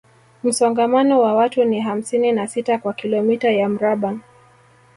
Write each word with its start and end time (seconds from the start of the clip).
Msongamano 0.43 1.19
wa 1.21 1.35
watu 1.35 1.63
ni 1.63 1.79
hamsini 1.81 2.31
na 2.31 2.47
sita 2.47 2.77
kwa 2.77 2.93
kilomita 2.93 3.51
ya 3.51 3.69
mraba 3.69 4.17